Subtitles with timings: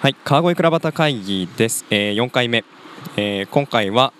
[0.00, 2.64] はい川越倉端会議です、えー、4回目、
[3.18, 4.14] えー今回は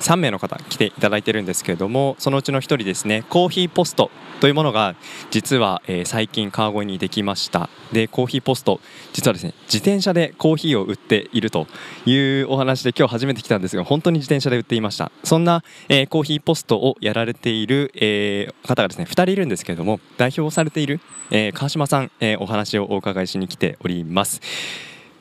[0.00, 4.10] 3名の方来ていただいてるんですけれどもそのうちの1人ですねコーヒーポスト
[4.42, 4.94] というものが
[5.30, 7.70] 実は、えー最近川越にできました。
[7.92, 8.78] でコーヒーポスト
[9.14, 11.66] 実はですね自転車でコーヒーを売っていると
[12.04, 15.10] いうお話で今日初めて来たんですが本当に自転車で売っていました。
[15.24, 24.42] そんな、えーコーヒーポストをやられている、えー方がですね2人いるんですけれども代表されている、え川島さん、えお話をお伺いしに来ております。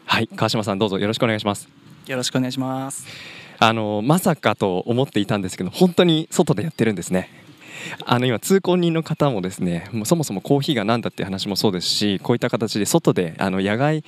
[0.05, 1.67] はい川島さんどうぞよろしくお願いします
[2.07, 3.07] よろしくお願いします。
[3.57, 7.29] あのまさかと思っていたんですけど本当に外でやってるんですね
[8.05, 14.03] あの今通行人の方もですねもうそもそもコーヒーが何だっていう話もそうですしこういった形で外であの野外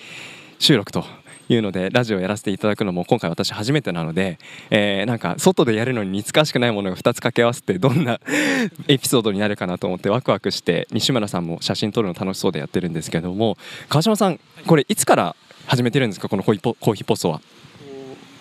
[0.60, 1.06] 収録と
[1.50, 4.38] いうのでラジオをやらせていただくのも今回私初めてなので、
[4.70, 8.20] えーなんか外でやるのに似つかわしくないものが2つ掛け合わせてどんな
[8.90, 13.58] エピソードになるかなと思ってワクワクして西村さんも写真撮るの楽しそうでやってるんですけども
[13.88, 15.36] 川島さんこれいつから
[15.68, 16.30] 始めてるんですか？
[16.30, 17.42] このコーヒーポコーヒーポストは。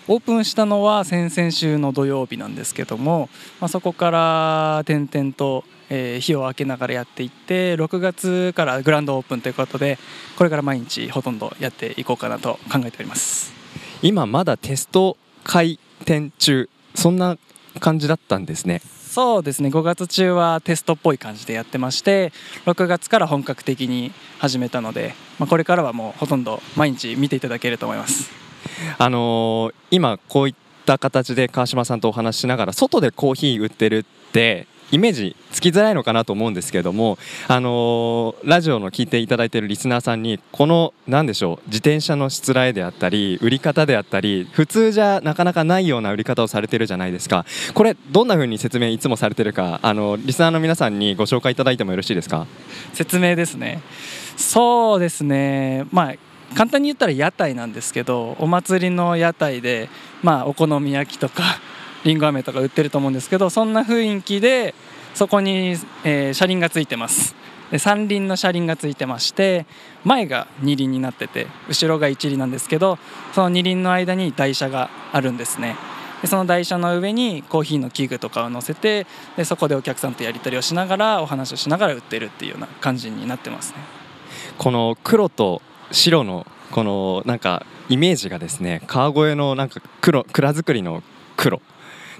[0.07, 9.99] オープンしたのは先々週の土曜日なんですけども、まあ、そこから点々と、えー日を空けながらやっていって6月からグランドオープンということで
[10.37, 13.51] これから毎日ほとんどやっていこうかなと考えております。
[14.01, 16.69] 今まだテスト開店中。
[16.95, 17.37] そんな
[17.79, 18.81] 感じだったんですね。
[19.09, 19.69] そうですね。
[19.69, 22.31] 5月中はテストっぽい感じでやってまして
[22.65, 28.29] 6月から本格的に始めたので、まあ、これからはもうほとんど毎日見ていただけると思います。
[28.97, 47.45] あのー今こういった形で川島さんとお話ししながら外でコーヒー売ってるってイメージつきづらいのかなと思うんですけれども、あのーラジオの聞いていただいているリスナーさんにこの何でしょう自転車のしつらえであったり売り方であったり普通じゃなかなかないような売り方をされているじゃないですか。
[47.73, 52.47] これどんな風に説明いつもされているかあのリスナーの皆さんにご紹介いただいてもよろしいですか？
[52.93, 53.81] 説明ですね。
[54.37, 55.85] そうですね。
[55.91, 56.15] まあ
[56.55, 59.89] 簡単に言ったら屋台なんですけどお祭りの屋台で
[60.23, 61.43] まあお好み焼きとか
[62.03, 64.73] りんご飴とか売ってると思うんですけどそんな雰囲気で
[65.13, 67.35] そこに、えー車輪がついてます。
[67.71, 69.65] で三輪の車輪がついてまして
[70.05, 72.97] 前が二輪になってて後ろが一輪なんですけど
[73.33, 75.75] その二輪の間に台車があるんですね。
[76.21, 83.77] でその台車の上にコーヒーの器具とかを乗せてでそこでお客さんとやり取りをしながらお話をしながら売ってるっていうような感じになってますね。
[84.57, 91.03] この黒と白のこのなんかイメージがですね川越のなんか黒蔵造りの
[91.35, 91.61] 黒。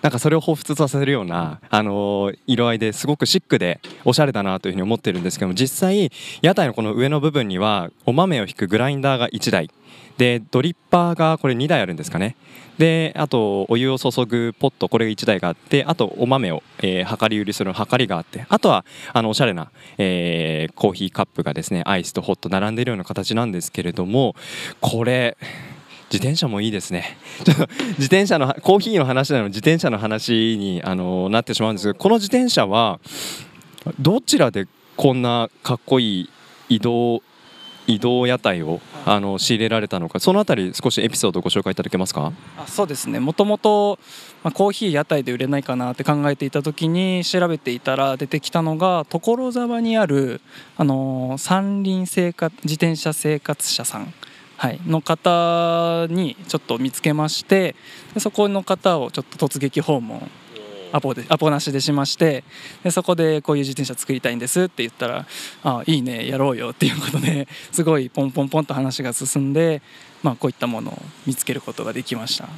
[0.02, 9.70] なんかそれを彷彿とさせるような、あの色合いですごくシックでおしゃれだなというふうに思ってるんですけども実際屋台のこの上の部分にはお豆を引くグラインダーが1台。
[10.18, 12.36] でドリッパーがこれ2台あるんですかね。
[12.78, 24.36] であとお湯を注ぐポットこれが1台があってあとお豆を、えー量り売りする量りがあってあとはあのおしゃれな、えーコーヒーカップがですねアイスとホット並んでいるような形なんですけれども
[24.80, 25.38] これ
[26.12, 27.18] 自転車もいいですね。
[27.44, 33.00] ちょっと自転車のコーヒーの話なの自転車の話にあのなってしまうんですけどこの自転車は
[34.00, 36.30] どちらでこんなかっこいい
[36.70, 37.22] 移動
[37.88, 42.34] 移動屋台をあの仕入れられたのかそのあたり少しエピソードをご紹介いただけますか？
[42.58, 43.22] あそうですね。
[43.22, 43.98] もともと
[44.54, 50.42] コーヒー屋台で売れないかなって考えていた時に調べていたら出てきたのが所沢にある、
[50.76, 54.14] あのー三輪生活自転車生活者さん、
[54.58, 57.76] はい、の方にちょっと見つけまして
[58.16, 60.28] でそこの方をちょっと突撃訪問
[60.92, 62.44] アポでアポなしでしまして
[62.84, 65.26] でそこでこういう自転車作りたいんですって言ったら
[65.64, 69.82] 「あいいねやろうよ」っていうことですごいポンポンポンと話が進んで、
[70.28, 72.50] まあ、こういったものを見つけることができました。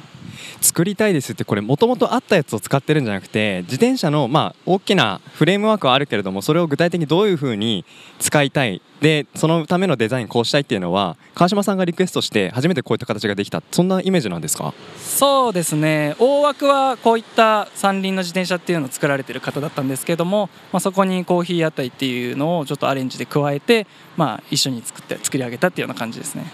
[0.60, 7.84] 作りたいですってこれもともとあったやつを使ってるんじゃなくて自転車のまあ大きなフレームワークはあるけれどもそれを具体的にどういうふうに
[8.18, 14.74] 使いたいでそのためのデザインこうしたいっていうのは川島さんがリクエストして初めてこういった形ができたそんなイメージなんですか？
[14.98, 26.50] そうですね大枠はこういった三輪の自転車っていうのを作られてる方だったんですけども、まあ、そこにコーヒー屋台っていうのをちょっとアレンジで加えて、まあ、一緒に作って作り上げたっていうような感じですね。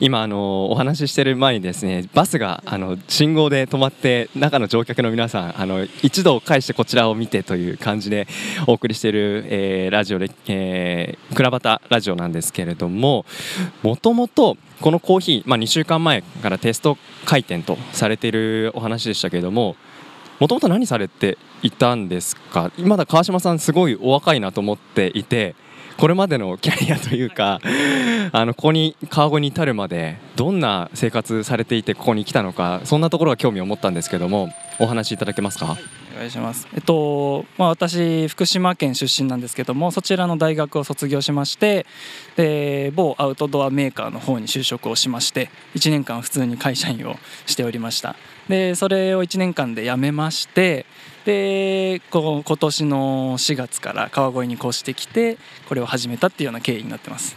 [0.00, 8.26] 今あのお話ししている前にですねバスがあの信号で止まって中の乗客の皆さんあの一度返してこちらを見てという感じで
[8.66, 13.24] お送りしている、えーラジオで、えー、倉端ラジオなんですけれども
[13.82, 19.76] もともとこのコーヒー、まあ、2週間前からテスト開店とされているお話でしたけれども
[20.38, 22.70] もともと何されていたんですか？
[22.78, 25.56] まだ川島さんすごいお若いなと思っていて
[25.98, 27.60] これまでのキャリアというか
[28.32, 34.48] あのここに川越に至るまでどんな生活されていてここに来たのかそんなところが興味を持ったんですけども
[34.78, 35.76] お話しいただけますか？
[36.14, 36.68] お願いします。
[36.74, 41.84] えっとまあ私福島県出身なんですけどもそちらの大学を卒業しまして
[42.36, 47.16] で某アウトドアメーカーの方に就職をしまして1年間普通に会社員を
[47.46, 48.14] しておりました
[48.48, 50.86] でそれを1年間で辞めまして
[51.28, 55.36] でこう今年の4月から川越に越してきて
[55.68, 57.36] これを始めたっていうような経緯になってます。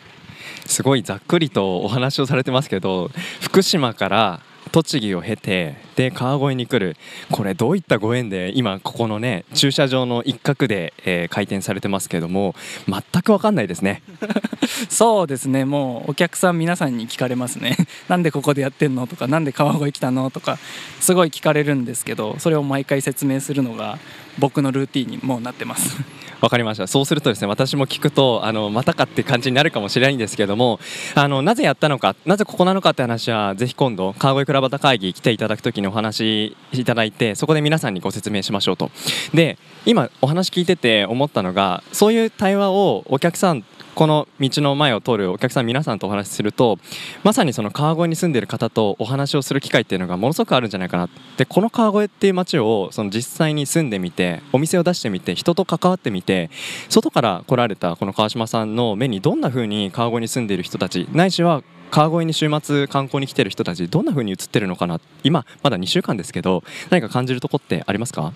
[0.65, 3.11] すごいざっくりとお話をされてますけど
[3.41, 4.39] 福島から
[4.71, 6.95] 栃木を経てで川越に来る
[7.31, 12.55] これどういったご縁で今ここのね駐車場の一角で、えー、開店されてますけども
[12.87, 14.01] 全く分かんないですね。
[14.89, 15.65] そうですね。
[15.65, 17.75] もうお客さん皆さんに聞かれますね。
[18.07, 20.57] なんでここでやってんのとかなんで川越来たのとか
[20.99, 23.99] すごい聞かれるんですけどそれを毎回説明するのが
[24.39, 25.97] 僕のルーティンにもうなってます。
[26.41, 26.87] わかりました。
[26.87, 30.79] そうするとですね私も聞くとあのまたかって感じになるかもしれないんですけども
[31.15, 38.91] あのなぜやったのかなぜここなのかって話はぜひ今度川越倉端会議来ていただくときにお話いただいてそこで皆さんにご説明しましょうと。
[39.33, 46.79] で今お話聞いてて思ったのがそういう対話をお客さんこの道の前を通るお客さん皆さんとお話しすると
[47.23, 56.49] まさにその川越に住んでいる方とお話をする機会っていうのがものすごくあるんじゃないかなでこの川越っていう街をその実際に住んでみてお店を出してみて人と関わってみて
[56.89, 61.61] 外から来られたこの川島さんの目にどんな風に川越に住んでいる人たちないしは
[61.91, 68.33] 川越に週末観光に来てる人たちどんな風に映ってるのかな今まだ2週間ですけど何か感じるとこってありますか？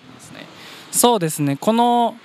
[0.91, 1.57] そうですね。
[1.57, 2.15] この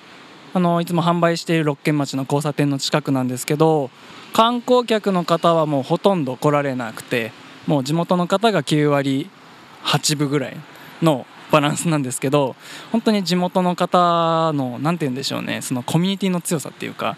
[0.53, 3.91] あのいつも販売している六軒町の交差点の近くなんですけど
[4.33, 7.33] 観光客の方はもうほとんど来られなくて
[7.67, 9.31] もう地元の方が9割
[9.85, 10.57] 8分ぐらい
[11.03, 12.57] のバランスなんですけど
[12.93, 17.17] 本当に地元の方の何て言うんでしょうねそのコミュニティの強さっていうか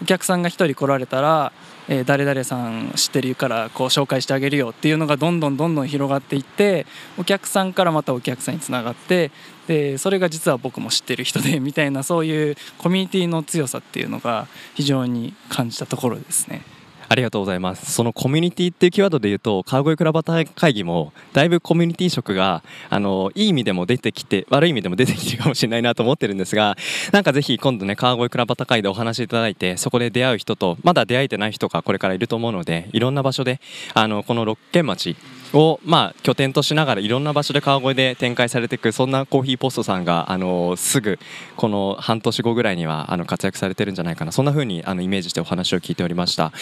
[0.00, 1.52] お客さんが1人来られたら
[1.88, 6.86] えー、誰々さん知ってるからこう紹介してあげるよっていうのがどんどんどんどん広がっていって
[7.18, 9.30] お客さんからまたお客さんにつながって
[9.66, 16.62] でそれが実は僕も知ってる人でみたいなそういうコミュニティの強さっていうのが非常に感じたところですね。
[17.12, 17.92] ありがとうございます。
[17.92, 26.74] そのコミュニティっていうキーワードで言うと川越クラバタ会議もだいぶコミュニティ色があのいい意味でも出てきて悪い意味でも出てきてるかもしれないなと思ってるんですが
[27.12, 33.60] なんかぜひ今度ね川越クラバタ会でお話しいただいてそこで出会う人とまだ出会えてない人がこれからいると思うのでいろんな場所で
[33.92, 35.14] あのこの六軒町
[35.52, 41.18] をまあ拠点としながらいろんな場所で川越で展開されていくそんなコーヒーポストさんがあのすぐ
[41.56, 46.52] この半年後ぐらいにはあの活躍されてるんじゃないかなそんな風にあのイメージしてお話を聞いておりました。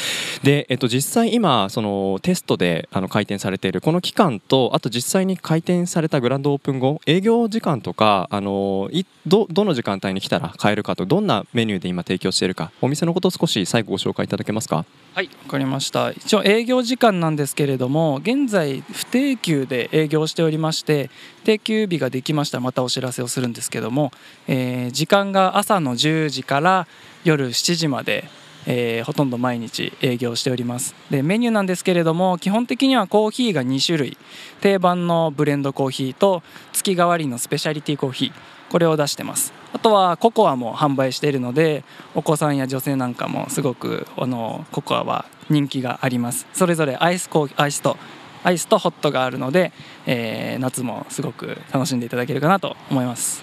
[0.43, 14.85] で、えっと、実際今そのテストであの開店されているこの期間とあと実際に開店されたグランドオープン後営業時間とかあのいどどの時間帯に来たら買えるかとどんなメニューで今提供しているかお店のことを少し最後ご紹介いただけますか？
[15.15, 16.11] はいわかりました。
[16.13, 21.11] 一応営業時間なんですけれども現在不定休で営業しておりまして
[21.45, 22.59] 定休日ができました。
[22.59, 24.13] らまたお知らせをするんですけども、
[24.47, 26.87] えー、時間が朝の10時から
[27.25, 28.25] 夜7時まで
[28.67, 30.95] えー、ほとんど毎日営業しております。
[31.11, 34.19] でメニューなんですけれども基本的にはコーヒーが2種類。
[34.61, 36.43] 定番のブレンドコーヒーと
[36.73, 38.33] 月替わりのスペシャリティコーヒー。
[38.71, 39.53] これを出してます。
[39.73, 41.85] あとはココアも販売しているので
[42.15, 46.47] お子さんや女性なんかもすごくあのココアは人気があります。
[46.53, 47.97] それぞれアイスコーアイスと
[48.43, 49.73] アイスとホットがあるので、
[50.07, 53.43] えー、夏もすごく楽しんでいただけるかなと思います。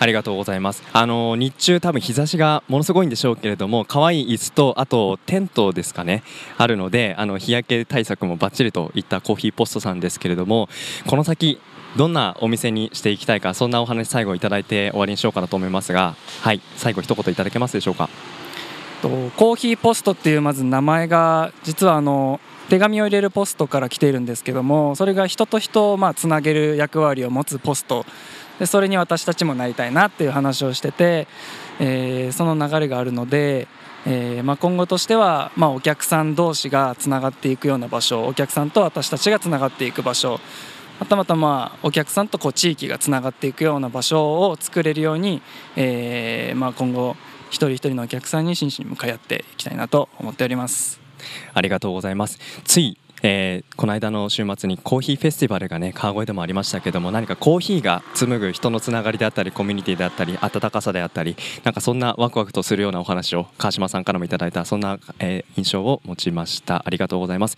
[0.00, 0.84] ありがとうございます。
[0.92, 6.22] あの日中多分日差しがものすごいんでしょうけれども可愛い椅子とあとテントですかね
[6.56, 10.68] あるのであの日焼け対策もバッチリといったコーヒーポストさんですけれども
[11.08, 11.58] この先
[11.96, 18.08] どんなお店にしていきたいかそんなお話最後いただいて終わりにしようかなと思いますがはい最後一言いただけますでしょうか？
[19.02, 28.04] とコーヒーポストっていうまず名前が実はあの手紙を入れるポストから来ているんですけどもそれが人と人をまあつなげる役割を持つポスト
[28.58, 31.28] でそれに私たちもなりたいなっていう話をしてて、
[31.80, 33.68] えー、その流れがあるので、
[34.04, 40.40] えー、まあ、今後としては、まあ、お客さん同士がつながっていくような場所お客さんと私たちがつながっていく場所
[40.98, 45.40] またまたまお客さんとこう地域がつながっていくような場所を作れるように、
[45.76, 47.16] えー、まあ今後
[47.50, 51.07] 一人一人のお客さんに真摯に向かい合っていきたいなと思っております。
[51.54, 52.38] ありがとうございます。
[52.64, 66.82] ついえー、この間の週末にコーヒーフェスティバルがね川越でもありましたけども何かコーヒーが紡ぐ人のつながりであったりコミュニティであったり温かさであったりなんかそんなワクワクとするようなお話を川島さんからもいただいたそんな、えー、印象を持ちました。
[66.84, 67.56] ありがとうございます。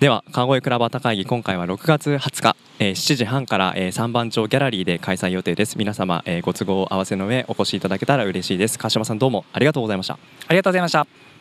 [0.00, 5.76] では川越クラブアタ会議今回は6月20日、えー、7時半から、えー、三番町ギャラリーで開催予定です。
[5.76, 8.78] 皆様、えー、ご都合合わせの上お越しいただけたら嬉しいです。
[8.78, 10.14] 川島さんどうもありがとうございました。
[10.14, 10.18] あ
[10.50, 11.31] りがとうございました。